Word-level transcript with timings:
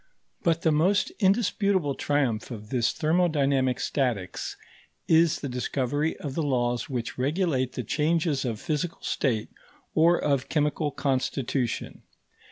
But 0.41 0.63
the 0.63 0.71
most 0.71 1.11
indisputable 1.19 1.93
triumph 1.93 2.49
of 2.49 2.71
this 2.71 2.91
thermodynamic 2.91 3.79
statics 3.79 4.57
is 5.07 5.41
the 5.41 5.47
discovery 5.47 6.17
of 6.17 6.33
the 6.33 6.41
laws 6.41 6.89
which 6.89 7.19
regulate 7.19 7.73
the 7.73 7.83
changes 7.83 8.43
of 8.43 8.59
physical 8.59 9.03
state 9.03 9.49
or 9.93 10.17
of 10.17 10.49
chemical 10.49 10.89
constitution. 10.89 12.01